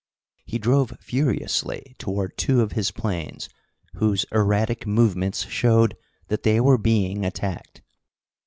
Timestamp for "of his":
2.61-2.89